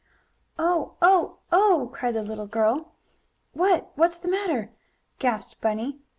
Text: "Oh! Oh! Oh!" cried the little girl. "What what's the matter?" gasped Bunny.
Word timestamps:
"Oh! 0.57 0.95
Oh! 0.99 1.37
Oh!" 1.51 1.91
cried 1.93 2.15
the 2.15 2.23
little 2.23 2.47
girl. 2.47 2.95
"What 3.53 3.91
what's 3.93 4.17
the 4.17 4.29
matter?" 4.29 4.71
gasped 5.19 5.61
Bunny. 5.61 5.99